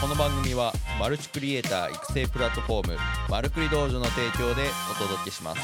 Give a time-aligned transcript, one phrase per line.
[0.00, 2.96] この番組はマルチクリエイター育成プラットフォーム
[3.28, 5.60] マルクリ道場の提供でお届けします。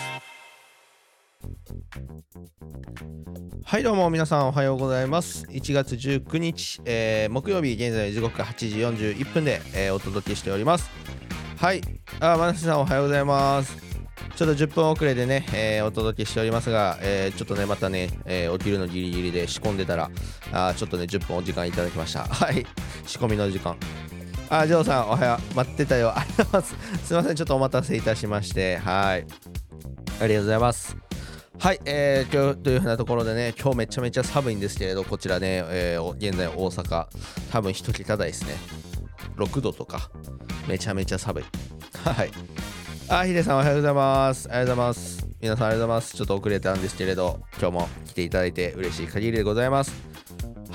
[3.64, 5.46] はいどうも皆さんおはようございます。
[5.46, 8.76] 1月19日、えー木曜日現在時刻8時
[9.14, 10.90] 41分で、えーお届けしております。
[11.56, 11.80] はい
[12.20, 13.74] あマナシさんおはようございます。
[14.36, 20.10] ちょっと10分遅れでね、えーお届けしておりますが、えーちょっとねまたね、えー起きるのギリギリで仕込んでたら
[20.52, 22.24] あちょっとね10分お時間いただきました。
[22.24, 22.66] はい
[23.06, 23.78] 仕込みの時間。
[24.48, 29.26] あジョーさんおはよう待ってたよありがとうございますすいませんちょっとお待たせいたしましてはい
[30.20, 30.96] ありがとうございます
[31.58, 37.06] はい、えー、今日というふうなところでね、今日めちゃめちゃ寒いんですけれど、こちらね、えー現在大阪、
[37.50, 38.54] 多分一桁台ですね。
[39.36, 40.10] 6度とか、
[40.68, 41.44] めちゃめちゃ寒い。
[42.04, 42.30] はい。
[43.08, 44.48] あ、ヒデさんおはようございます。
[44.50, 45.26] ありがとうございます。
[45.40, 46.16] 皆さんありがとうございます。
[46.16, 50.25] ちょっと遅れたんですけれど、今日も来ていただいて嬉しい限りでございます。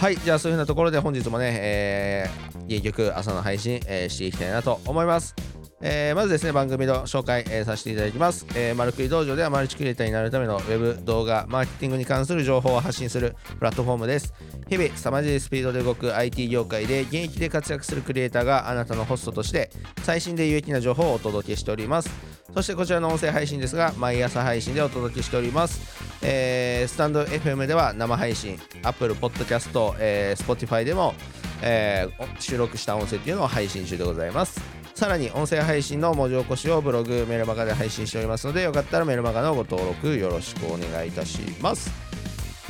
[0.01, 5.35] はい、じゃあそういうふうなところで本日もね、えー、原曲朝の配信、えーしていきたいなと思います。
[5.79, 8.47] えーまずですね、番組の紹介、えーさせていただきます。
[8.55, 14.33] えー、マルクリ道場ではマルチクリエイターになるためのウェブ動画、マーケティングに関する情報を発信するプラットフォームです。
[14.67, 19.69] 日々、凄まじいスピードで動く IT 業界で現役で活躍するクリエイターがあなたのホストとして
[20.01, 22.09] 最新で有益な情報をお届けしております。
[22.55, 26.10] そしてこちらの音声配信ですが、毎朝配信でお届けしております。
[26.23, 31.13] えースタンド FM では生配信、Apple Podcast、えー Spotify でも、
[31.61, 34.61] えー収録した音声っていうのを配信中でございます。
[34.93, 41.91] さらに音声配信の文字起こしをブログ、メルマガで配信しておりますので、よかったらメルマガのご登録よろしくお願いいたします。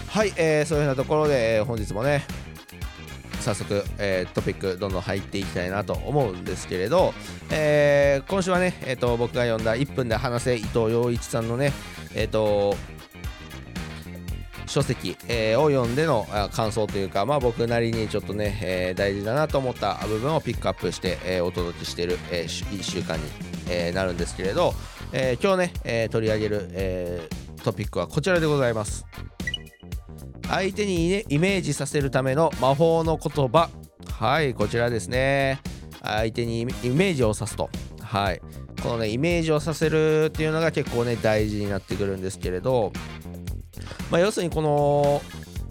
[0.07, 2.23] はい、えーそういうようなところで、えー本日もね、
[3.41, 7.13] 早速、えートピックどんどん入っていきたいなと思うんですけれど、
[7.49, 11.73] えー今週はね、えー、と僕が読んだ1分で話せ伊藤洋一さんのね、
[12.13, 12.75] えっ、と
[14.71, 23.23] 書籍、えーを読んでの感想というか、まあ、僕なりにちょっとね、えー大事だなと思った部分をピックアップして、えーお届けしている、え1週間に、
[23.69, 24.73] えなるんですけれど、
[25.11, 27.27] え今日ね、え取り上げる、え
[27.65, 29.05] トピックはこちらでございます。
[30.47, 33.69] 相手にイメイメージさせるための魔法の言葉。
[34.09, 35.59] はいこちらですね。
[36.01, 37.69] 相手にイメージを指すと。
[38.01, 38.41] はい。
[38.81, 42.91] このねイメージをさせるっていうのが結構ね大事になってくるんですけれど
[44.11, 45.21] まあ要するにこの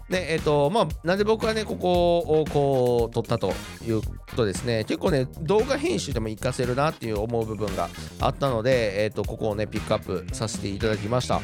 [0.09, 3.53] ねえっ、とまあなんで僕はねここをこう撮ったと
[3.85, 4.01] いう
[4.35, 4.83] とですね。
[4.83, 11.39] 結構ね動画編集でも活かせるなっていう思う部分があったのでえっ、とここをねピックアップさせていただきました。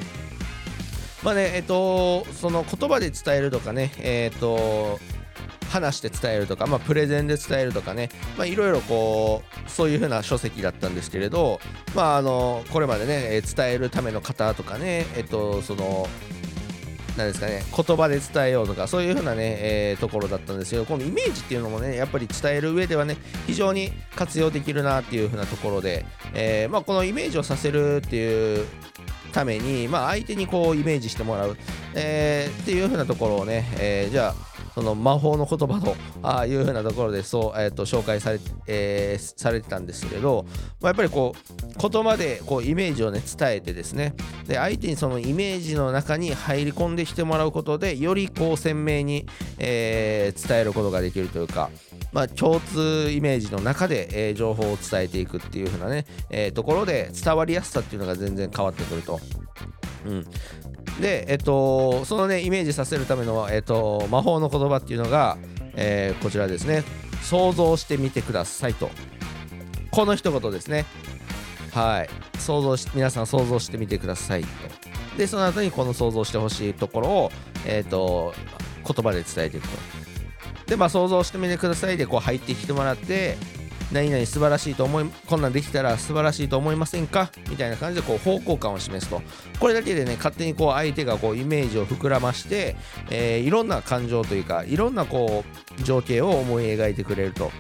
[1.24, 5.00] まあね、えっと、その言葉で伝えるとかね、えっと、
[5.70, 11.60] 話して伝えるとか、まあ、プレゼンで伝えるとかね、まあ、いろいろこう、そういうふうな書籍だったんですけれど、
[11.96, 16.08] まあ、あの、これまでね、え伝えるための方とかね、えっと、その、
[17.18, 23.18] なんですかね、言葉で伝えようとか、そういうふうなね、えーところだったんですけど、このイメージっていうのもね、やっぱり伝える上ではね、
[23.48, 26.06] 非常に活用できるなっていうふうなところで、
[26.36, 28.66] えーまあ、このイメージをさせるっていう
[29.34, 31.58] ために、まあ、相手にこうイメージしてもらう、
[31.96, 34.47] えーっていうふうなところをね、えーじゃあ
[34.78, 40.46] その魔法の言葉とああいう風なところでそう、えー、と紹介され,、えーされてたんですけれど、
[40.80, 44.14] まあ、やっぱりこう言葉でこうイメージをね伝えてですね。
[44.48, 49.26] で相手にそのイメージの中に入り込んできてもらうことでよりこう鮮明に、
[49.58, 51.72] えー伝えることができるというか
[52.14, 59.20] まあ、共通イメージの中で、えー情報を伝えていくっていう風なね、えーところで伝わりやすさっていうのが全然変わってくると。
[60.06, 60.26] うん、
[61.02, 65.38] で、えっと、そのね、イメージさせるための、えっと、魔法の言葉っていうのが、
[65.76, 66.84] えーこちらですね。
[67.22, 68.90] 想像してみてくださいと。
[69.92, 70.86] この一言ですね。
[71.74, 72.10] はい。
[72.40, 74.48] 想像し、皆さん想像してみてくださいと。
[75.18, 77.32] で、その後にこの想像してほしいところを、
[77.66, 78.34] えっと、
[78.86, 79.78] 言葉で伝えていくと。
[80.68, 83.38] で、まあ、想像してみてくださいで、こう入ってきてもらって、
[83.92, 87.32] 何々素晴らしいと思い、こんなんできたら素晴らしいと思いませんか？
[87.50, 89.22] みたいな感じで、こう方向感を示すと。
[89.60, 92.76] これだけでね、勝手にこう相手がこうイメージを膨らまして、
[93.10, 95.44] えーいろんな感情というか、いろんなこ
[95.80, 97.52] う情景を思い描いてくれると。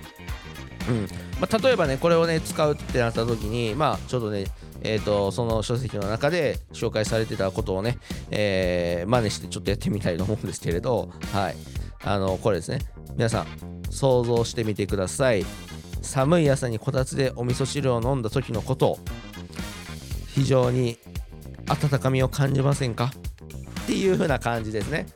[0.89, 1.07] うん
[1.39, 4.45] まあ、例えばね、これをね、使うってなった時に、まあ、ちょっとね、
[4.81, 7.97] えー、とその書籍の中で紹介されてたことをね、
[8.31, 11.55] えー真似してちょっとやってみたいと思うんですけれど、はい、
[12.03, 12.79] あのこれですね
[13.15, 13.47] 皆さん
[13.89, 15.45] 想像してみてください
[16.01, 18.97] 寒い朝にこたつでお味噌汁を飲んだ時のこと
[20.27, 20.97] 非常に
[21.67, 23.11] 温かみを感じませんか？
[23.83, 25.07] っていう風な感じですね。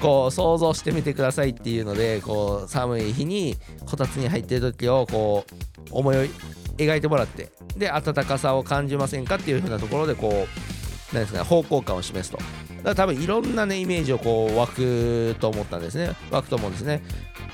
[0.00, 5.52] こう想像してみてくださいっていうのでこう寒い日にこたつに入ってる時をこう
[5.90, 6.30] 思い
[6.76, 9.34] 描いてもらってで暖かさを感じませんか？
[9.36, 12.38] っていう風なところでこうなんですか方向感を示すと。
[12.82, 16.10] から多分いろんなねイメージをこう湧くと思ったんですね。
[16.30, 17.02] 湧くと思うんですね。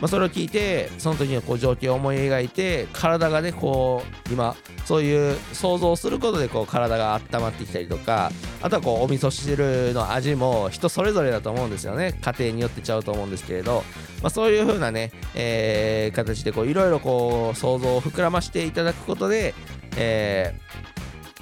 [0.00, 12.19] まあ、それを聞いてその時のこう状況を思い描いて体がねこう今そういう想像することでこう体が温まってきたりとかあとはこうお味噌汁の味も人それぞれだと思うんですよね。
[12.21, 13.85] 家庭によってちゃうと思うんですけれど、
[14.21, 19.55] まあ、そういう風なね、えー、形でいろいろこう想像を膨らましていただくことで、
[19.97, 20.55] え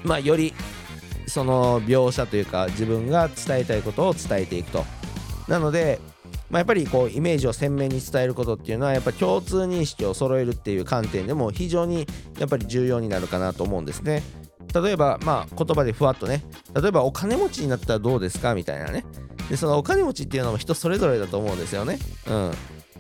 [0.05, 0.55] ー、まあより
[1.33, 4.85] その描写というか自分が伝えたいことを伝えていくと。
[5.49, 5.99] なので
[6.51, 12.07] まあ、やっぱりこうイメージを鮮明に伝えることっていうのはやっぱ共通認識を揃えるっていう観点でも非常に
[12.39, 14.23] やっぱり重要になるかなと思うんですね。
[14.75, 16.45] 例えばまあ言葉でふわっとね。
[16.79, 18.55] 例えばお金持ちになったらどうですか？
[18.55, 19.07] みたいなね。
[19.49, 21.99] でそのお金持ちっていうのも人それぞれだと思うんですよね。
[22.29, 22.53] うん。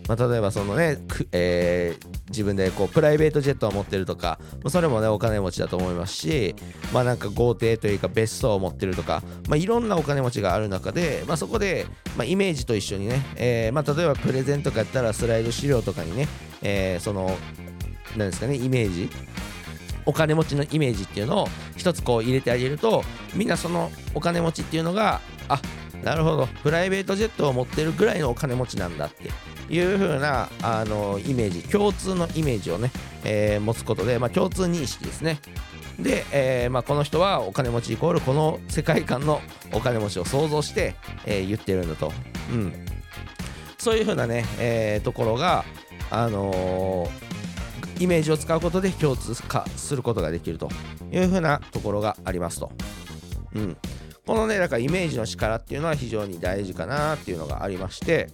[0.08, 0.99] まあ、例えばそのね、
[1.32, 4.38] えー、自分でこうプライベートジェットを持ってるとか、
[4.69, 6.54] それもねお金持ちだと思いますし
[6.93, 16.28] まあなんか豪邸というか別荘を持ってるとか、まあ、いろんなお金持ちがある中で、まあ、そこで、まあ、イメージと一緒にね、えーまあ、例えばプレゼントかやったらスライド資料とかにね、
[16.62, 17.37] えー、その
[18.16, 19.10] なんですかねイメージ
[20.05, 25.60] お金持ちのイメージっていうのを一つこう入れてあげるとみんなそのお金持ちっていうのがあ
[26.02, 26.46] なるほど。
[26.62, 29.31] プライベートジェットを持ってるぐらいのお金持ちなんだって
[29.72, 32.90] いう風なあのイメージ共通のイメージをね、
[33.25, 35.38] えー、持つことで、まあ、共通認識ですね。
[35.99, 39.40] で、えーまあ、この人はお金持ちイコールこの世界観の
[39.72, 40.96] お金持ちを想像して、
[41.26, 42.12] えー、言ってるんだと、
[42.50, 42.72] うん、
[43.78, 45.64] そういう風なね、え、ところが
[46.10, 47.08] あの、
[47.98, 50.69] イメージを使うことで共通化することができると
[51.10, 52.72] いう風なところがありますと、
[53.55, 53.76] うん、
[54.26, 58.30] このねだからイメージの力っていうのは非常に大事かなっていうのがありまして。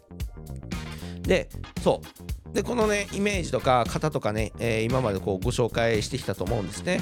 [1.22, 1.48] で
[1.82, 2.54] そう。
[2.54, 7.00] でこのねイメージとか型とかね、えー、今までこうご紹介してきたと思うんですね。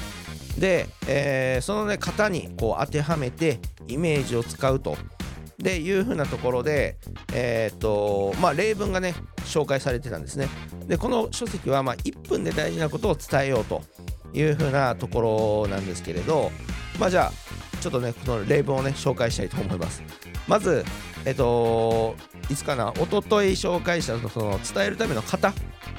[0.57, 4.97] で、えー、そのね型にこう当てはめてイメージを使うと。
[5.57, 6.99] でいうふうなところで、
[7.33, 10.49] えー、っとまあ、例文がね紹介されてたんですね。
[10.85, 13.81] でこの書籍はま1分で大事なことを伝えようと
[14.35, 16.51] いうふうなところなんですけれど。
[16.99, 17.46] まあじゃあ
[17.87, 20.03] ちょっとねこの例文をね紹介したいと思います。
[20.45, 20.83] まず
[21.23, 22.15] えっと
[22.49, 25.53] いつかな一昨日紹介したその伝えるための型。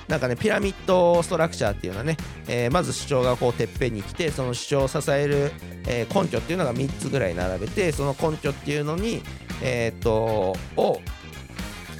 [0.06, 5.52] なんかねピラミッドストラクチャーっていうのはね、えー、まず主張がこうてっぺんに来てその主張を支える、
[5.86, 9.22] えー、根拠っていうのが3つぐらい並べてその根拠っていうのに
[9.62, 11.00] えー、っとを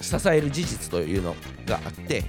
[0.00, 1.37] 支える事実というの
[1.67, 2.25] があって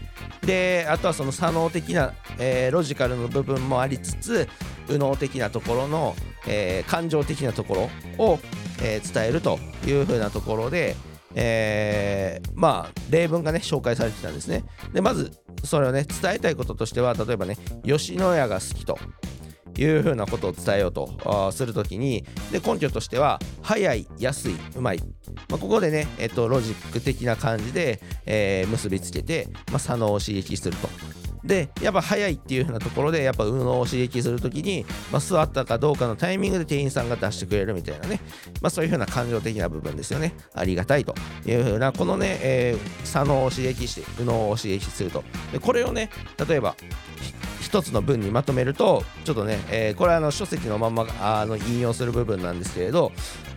[0.46, 4.50] であとはその左脳的な、えー、ロジカルの部分もありつつ
[4.90, 6.16] 右脳的なところの、
[6.48, 8.40] えー、感情的なところを、
[8.82, 10.96] えー、伝えるというふうなところで、
[11.36, 14.64] えー、まあ例文がね紹介されてたんですね。
[14.94, 15.32] でまず
[15.64, 18.98] それをね伝えたいこととしては例えばね吉野家が好きと
[19.78, 25.00] いうふうなことを伝えようとするときにで根拠としては早い安いうまい、
[25.50, 31.19] まあ、ここでね、えっと、ロジック的な感じで、えー、結びつけて、まあ、左脳を刺激すると。
[31.44, 38.20] でやっぱ早いっていう風なところでやっぱ右脳を刺激するときに、まあ、座ったかどうかのタイミングで店員さんが出してくれるみたいなね、
[38.62, 40.34] まあ、そういう風な感情的な部分ですよね。
[40.54, 41.16] ありがたいと
[41.46, 45.24] いう風なこのね、えー、左脳を刺激して右脳を刺激すると。
[45.52, 46.10] でこれをね
[46.48, 46.76] 例えば
[47.62, 53.12] 一つの文にまとめるとちょっとね、えー、これはあの書籍のままあの引用する部分なんですけれど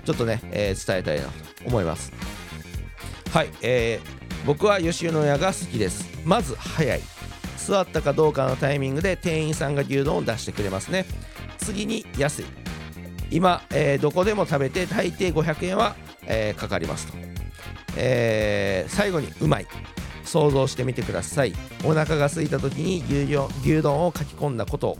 [0.05, 1.33] ちょっとね、えー、伝えたいなと
[1.67, 2.13] 思います。
[3.33, 6.07] はい、えー、僕は吉野家が好きです。
[6.25, 7.01] まず早い。
[7.67, 11.07] 座ったかどうかのタイミングで店員さんが牛丼を出してくれますね。
[11.59, 12.45] 次に安い。
[13.31, 17.15] 今、えー、どこでも食べて大抵500円は、えー、かかりますと、
[17.97, 19.67] えー、最後にうまい。
[20.25, 21.53] 想像してみてください。
[21.85, 24.91] お腹が空いた時に牛牛丼を書き込んだこと。
[24.91, 24.99] を、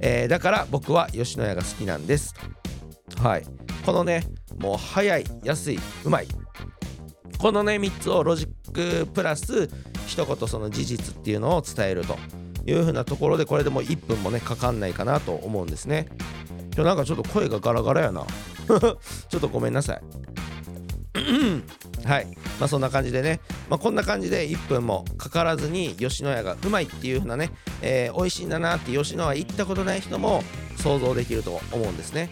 [0.00, 2.34] え、だから僕は吉野家が好きなんです。
[3.20, 3.44] はい。
[3.84, 4.24] このね
[4.58, 6.28] もう早い安いうまい。
[7.38, 9.68] このね3つをロジックプラス
[10.06, 12.18] 一言その事実っていうのを伝えると
[12.66, 16.08] いうふうなところでこれでもう1分もねかかんないかなと思うんですね。
[16.74, 18.26] 今日なんかちょっと声がガラガラやな。
[18.66, 20.02] ちょっとごめんなさい。
[22.04, 22.26] はい。
[22.58, 27.50] まあそんな感じでね、まあ、こんな感じで1分もかからずに吉野家がうまいっていう風なね、
[27.82, 30.42] えー、美味しいんだなって吉野家行ったことない人も
[30.76, 32.30] 想像できると思うんですね。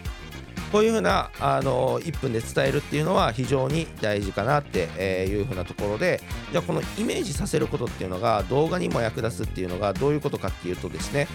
[0.73, 4.85] こういうふうなあの1分で伝えるっていうのは非常に大事かなって
[5.29, 6.19] いうふうなところで
[6.51, 11.27] じゃあこのイメージさせることっていうのが動画にも役立つっていうのがどういうことかっていうとですね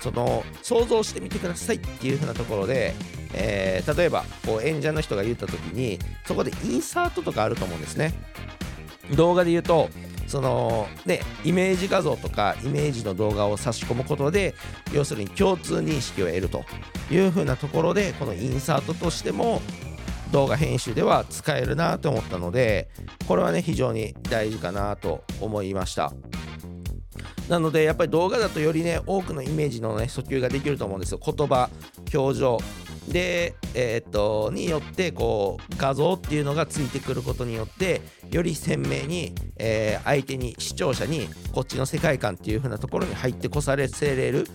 [0.00, 2.94] その想像してみてくださいっていうふうなところで、
[3.34, 8.14] えー、例えばこう演者の人が言った時にそこでインサートとかあると思うんですね。
[9.14, 9.90] 動画で言うと
[10.36, 14.54] そのねイメージ画像とかイメージの動画を差し込むことで
[14.92, 16.66] 要するに共通認識を得ると
[17.10, 19.62] いうふうなところでこのインサートとしても
[20.32, 22.90] 動画編集では使えるなと思ったので
[23.26, 26.12] これはね非常に大事かなと思いました。
[27.48, 31.20] なのでやっぱり動画だとよりね多くのイメージのね訴求ができると思うんですよ。
[31.24, 31.70] 言葉
[32.12, 32.58] 表情
[33.08, 44.46] で、えー、っとによってこう画像っていうのがついてくることによってより鮮明に、えー、相手に視聴者にこっちの世界観っていう風なところに入ってこされせれる、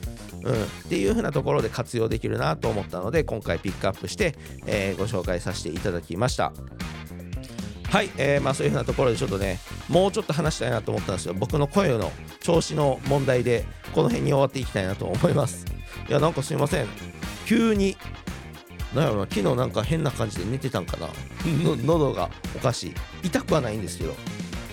[0.43, 6.51] うん、っていう風なところで活用できるなと思ったので今回ピックアップして、えー、ご紹介させていただきました。
[7.91, 11.33] はい、えー、まあそういう風なところでちょっとねもうちょっと話したいなと思ったんですよ。
[11.33, 15.65] 僕の声の調子の問題でこの辺に終わっていきたいなと思います。
[16.07, 16.87] いやなんかすいません。
[17.45, 17.97] 急に
[18.93, 21.07] なんやろな昨日なんか変な感じで寝てたんかな。
[21.63, 22.93] の喉がおかしい。
[23.23, 24.15] 痛くはないんですけど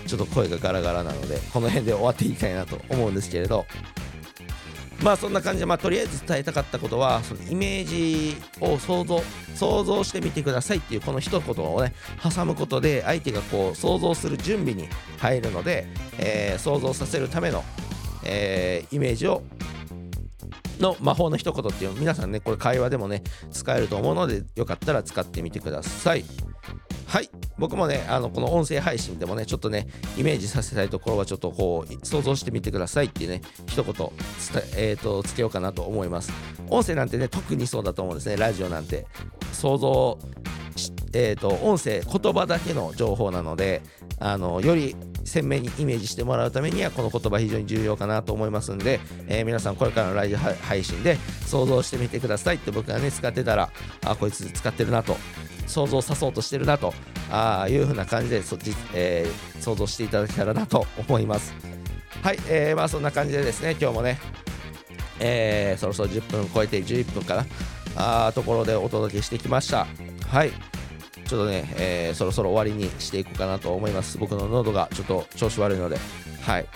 [0.06, 3.66] ちょっと声がガラガラなのでこの辺で終わっていきたいなと思うんですけれど。
[5.02, 9.22] まあそんな感じで、まあ、とりあえず伝えたかったことはそのイメージを想像
[9.54, 15.86] 想像してみてくださいっていうこの一言をね挟むことで相手がこう想像する準備に入るので、
[16.18, 17.62] えー、想像させるための、
[18.24, 19.42] えー、イメージを
[20.80, 26.24] の魔法の一言っていう皆さんねこれ会話でもね使えると思うのでよかったら使ってみてください。
[27.06, 27.30] はい。
[27.56, 34.12] 僕もねあのこの音声配信でもねちょっとねイメージさせたいところはちょっとこう想像してみてくださいっていうね一言伝
[34.76, 36.32] えーと、つけようかなと思います。
[36.68, 38.36] 音声なんてね特にそうだと思うんですね。
[38.36, 39.06] ラジオなんて。
[39.52, 40.18] 想像
[41.12, 43.82] えーと、音声言葉だけの情報なので
[44.20, 44.94] あのより
[45.28, 51.16] 鮮明にイメージしてもらうためにはこの言葉非常に重要かなと思いますんで、えー、皆さんこれからのライブ配信で
[51.46, 53.70] 想像してみてくださいって僕がね使ってたら
[54.04, 55.16] あこいつ使ってるなと
[55.66, 56.94] 想像さそうとしてるなと
[57.30, 61.54] あいう風な感じでそじ、えー、想像していただけたらなと思います。
[62.22, 64.18] はい、えー、まあそんな感じでですね今日もね、
[65.20, 67.46] えー、そろそろ10分超えて11分かな
[67.96, 69.86] あところでお届けしてきました。
[70.26, 70.77] はい。
[71.28, 74.16] ちょっとね、えー、そろそろ終わりにしていこうかなと思います。
[74.16, 75.98] 僕の喉がちょっと調子悪いので、
[76.40, 76.66] はい。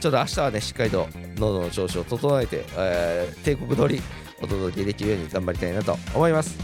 [0.00, 4.02] ちょっと明日はね、しっかりと喉の調子を整えて、えー、帝国通り
[4.42, 6.56] お届けできるように頑張りたいなと思います。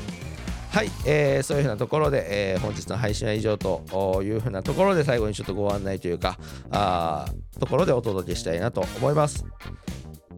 [0.70, 6.38] はい、えー、そういうふうなところで、えー、本日の配信は以上というふうなところで最後にちょっとご案内というか、
[6.70, 7.26] あ
[7.60, 9.44] ところでお届けしたいなと思います。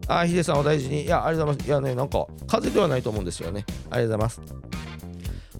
[0.07, 1.03] あ、ヒデさんお大事に。
[1.03, 1.67] いや、ありがとうございます。
[1.69, 3.65] いやね、なんか、風邪ではないと思うんですよね。
[3.89, 4.66] ありがとうございます。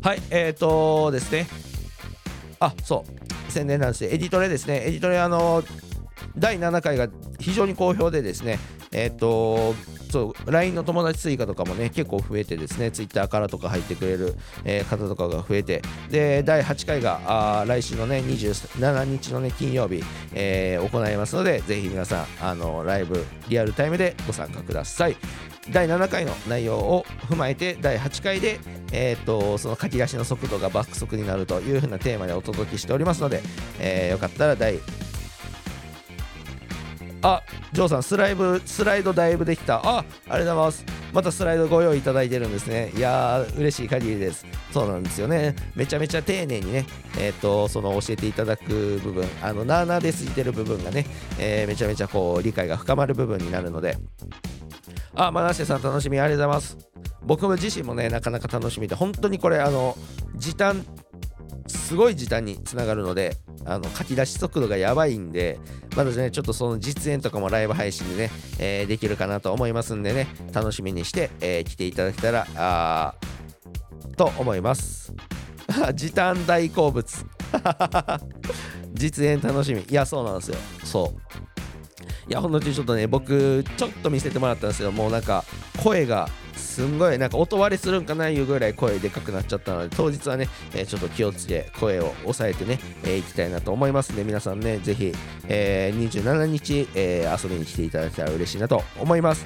[0.01, 1.48] はい、えっ、ー、とですね。
[2.60, 3.51] あ、そう。
[3.51, 4.84] 宣伝なんですエディトレですね。
[4.86, 5.63] エディトレ、あの、
[6.38, 7.08] 第7回が
[7.39, 8.60] 非常に好評でですね、
[8.92, 9.74] えっ、ー、と、
[10.10, 25.18] そう LINE の友達追加とかもね結構増えてですね Twitter からとか入ってくれる、えー、方とかが増えてで第8回があ来週のね27日のね金曜日、えー、行いますのでぜひ皆さんあのライブリアルタイムでご参加ください
[25.71, 28.59] 第7回の内容を踏まえて第8回で、
[28.91, 33.41] えーと、その書き出しの速度が爆速になるというふうなテーマでお届けしておりますので、
[33.79, 34.79] えー、よかったら第
[37.21, 37.41] あ
[37.74, 39.81] ジョーさんスライブスライドだいぶできた。
[39.83, 40.86] あありがとうございます。
[41.13, 42.91] またスライドご用意いただいてるんですね。
[42.95, 44.45] いやー嬉しい限りです。
[44.71, 45.55] そうなんですよね。
[45.75, 46.86] めちゃめちゃ丁寧にね
[47.17, 51.05] えっ、ー、とその教えていただく部分あのなーなーで過ぎてる部分がね、
[51.39, 53.97] えー、めちゃめちゃこう理解が深まる部分になるので
[55.17, 56.77] あ、マナシェさん楽しみありがとうございます。
[57.24, 59.97] 僕自身もね、なかなか楽しみで、本当にこれ、あの、
[60.36, 60.86] 時短、
[61.67, 65.59] すごい時短につながるので、あの書き出し速度がやばいんで、
[65.95, 73.15] まだね、ちょっとその実演とかもライブ配信でね、えー、できるかなと思いますんでね、楽しみにして、えー、来ていただけたら、あ
[74.15, 75.13] と思います。
[75.95, 77.25] 時短大好物。
[78.93, 79.81] 実演楽しみ。
[79.81, 80.57] いや、そうなんですよ。
[80.83, 81.47] そう。
[82.29, 85.43] いや、ほんとにちょっとね、僕、ちょっと見せてもらったんですけど、もうなんか、
[85.81, 95.12] 声が、すんごいなんか音割れするんかないうぐらい声でかくなっちゃったので当日はね、えー、ちょっと気をつけ声を抑えてね、えー、いきたいなと思いますので皆さんねぜひ、
[95.48, 99.46] えー、27日、えー、遊びに来ていただけたら嬉しいなと思います。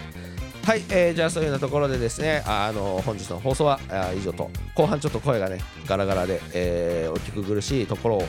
[0.63, 3.79] はい、えー、じゃあそういうようなところでですね、あの本日の放送は
[4.15, 8.23] 以上と、後半ちょっと声がね、ガラガラで、えー、お聞く苦しいところを、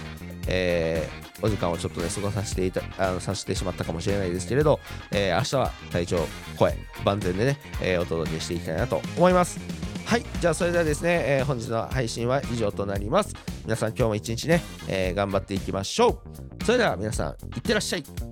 [0.48, 4.80] えー、お時間をちょっとね、過ごさせていたあのさせてしまったかもしれないですけれど、
[5.10, 9.58] えー、明日は体調、声、万全でね、えー、お届けしていきたいなと思います。
[10.04, 13.34] はい、じゃあそれではですね、えー、本日の配信は以上となります。
[13.64, 16.22] 皆さん今日も一日ね、えー、頑張っていきましょ
[16.60, 16.64] う。
[16.64, 18.31] それでは皆さん、いってらっしゃい。